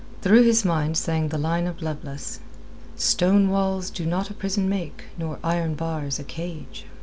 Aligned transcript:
Through 0.23 0.45
his 0.45 0.65
mind 0.65 0.97
sang 0.97 1.27
the 1.27 1.37
line 1.37 1.67
of 1.67 1.83
Lovelace: 1.83 2.39
"Stone 2.95 3.49
walls 3.49 3.91
do 3.91 4.03
not 4.03 4.31
a 4.31 4.33
prison 4.33 4.67
make, 4.67 5.03
Nor 5.15 5.37
iron 5.43 5.75
bars 5.75 6.17
a 6.17 6.23
cage." 6.23 6.87